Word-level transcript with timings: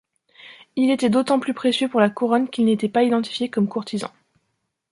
Il 0.77 0.89
était 0.89 1.11
d'autant 1.11 1.39
plus 1.39 1.53
précieux 1.53 1.87
pour 1.87 1.99
la 1.99 2.09
Couronne 2.09 2.49
qu'il 2.49 2.65
n'était 2.65 2.89
pas 2.89 3.03
identifié 3.03 3.51
comme 3.51 3.67
courtisan. 3.69 4.09